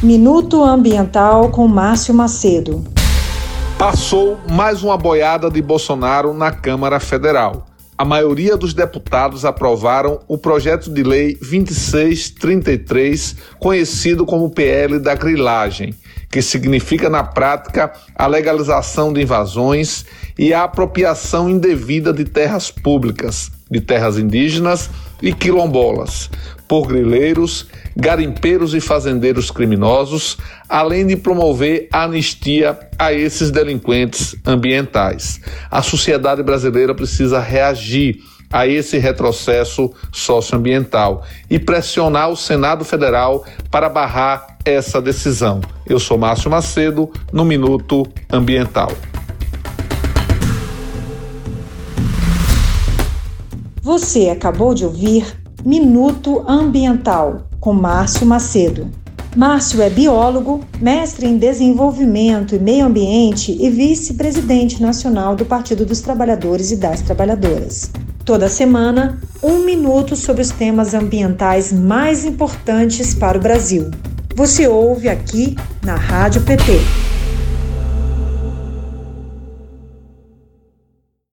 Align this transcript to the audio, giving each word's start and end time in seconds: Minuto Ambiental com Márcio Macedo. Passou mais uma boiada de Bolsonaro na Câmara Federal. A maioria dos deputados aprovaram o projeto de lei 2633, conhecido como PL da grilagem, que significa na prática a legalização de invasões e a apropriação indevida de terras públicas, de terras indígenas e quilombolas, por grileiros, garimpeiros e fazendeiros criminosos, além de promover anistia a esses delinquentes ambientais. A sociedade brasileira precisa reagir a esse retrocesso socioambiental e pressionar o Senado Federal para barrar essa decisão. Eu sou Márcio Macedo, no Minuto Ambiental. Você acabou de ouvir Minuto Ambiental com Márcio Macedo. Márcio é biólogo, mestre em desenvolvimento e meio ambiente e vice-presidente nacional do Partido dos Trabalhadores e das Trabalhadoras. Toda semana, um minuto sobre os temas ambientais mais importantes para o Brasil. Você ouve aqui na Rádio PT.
Minuto 0.00 0.62
Ambiental 0.62 1.50
com 1.50 1.66
Márcio 1.66 2.14
Macedo. 2.14 2.84
Passou 3.76 4.38
mais 4.48 4.84
uma 4.84 4.96
boiada 4.96 5.50
de 5.50 5.60
Bolsonaro 5.60 6.32
na 6.32 6.52
Câmara 6.52 7.00
Federal. 7.00 7.66
A 7.96 8.04
maioria 8.04 8.56
dos 8.56 8.72
deputados 8.72 9.44
aprovaram 9.44 10.20
o 10.28 10.38
projeto 10.38 10.88
de 10.88 11.02
lei 11.02 11.36
2633, 11.40 13.34
conhecido 13.58 14.24
como 14.24 14.48
PL 14.50 15.00
da 15.00 15.16
grilagem, 15.16 15.92
que 16.30 16.40
significa 16.40 17.10
na 17.10 17.24
prática 17.24 17.92
a 18.14 18.28
legalização 18.28 19.12
de 19.12 19.22
invasões 19.22 20.06
e 20.38 20.54
a 20.54 20.62
apropriação 20.62 21.50
indevida 21.50 22.12
de 22.12 22.24
terras 22.24 22.70
públicas, 22.70 23.50
de 23.68 23.80
terras 23.80 24.16
indígenas 24.16 24.88
e 25.20 25.32
quilombolas, 25.32 26.30
por 26.68 26.86
grileiros, 26.86 27.66
garimpeiros 27.96 28.74
e 28.74 28.80
fazendeiros 28.80 29.50
criminosos, 29.50 30.36
além 30.68 31.06
de 31.06 31.16
promover 31.16 31.88
anistia 31.90 32.78
a 32.98 33.12
esses 33.12 33.50
delinquentes 33.50 34.36
ambientais. 34.46 35.40
A 35.70 35.80
sociedade 35.80 36.42
brasileira 36.42 36.94
precisa 36.94 37.40
reagir 37.40 38.18
a 38.50 38.66
esse 38.66 38.98
retrocesso 38.98 39.92
socioambiental 40.12 41.24
e 41.50 41.58
pressionar 41.58 42.30
o 42.30 42.36
Senado 42.36 42.84
Federal 42.84 43.44
para 43.70 43.88
barrar 43.88 44.58
essa 44.64 45.00
decisão. 45.00 45.60
Eu 45.86 45.98
sou 45.98 46.18
Márcio 46.18 46.50
Macedo, 46.50 47.10
no 47.32 47.44
Minuto 47.44 48.06
Ambiental. 48.30 48.90
Você 53.82 54.28
acabou 54.28 54.74
de 54.74 54.84
ouvir 54.84 55.24
Minuto 55.64 56.44
Ambiental 56.46 57.48
com 57.58 57.72
Márcio 57.72 58.24
Macedo. 58.24 58.88
Márcio 59.36 59.82
é 59.82 59.90
biólogo, 59.90 60.60
mestre 60.80 61.26
em 61.26 61.36
desenvolvimento 61.36 62.54
e 62.54 62.58
meio 62.60 62.86
ambiente 62.86 63.56
e 63.60 63.68
vice-presidente 63.68 64.80
nacional 64.80 65.34
do 65.34 65.44
Partido 65.44 65.84
dos 65.84 66.00
Trabalhadores 66.00 66.70
e 66.70 66.76
das 66.76 67.02
Trabalhadoras. 67.02 67.90
Toda 68.24 68.48
semana, 68.48 69.20
um 69.42 69.64
minuto 69.64 70.14
sobre 70.14 70.42
os 70.42 70.50
temas 70.50 70.94
ambientais 70.94 71.72
mais 71.72 72.24
importantes 72.24 73.12
para 73.14 73.36
o 73.36 73.40
Brasil. 73.40 73.90
Você 74.36 74.68
ouve 74.68 75.08
aqui 75.08 75.56
na 75.82 75.96
Rádio 75.96 76.42
PT. 76.42 77.07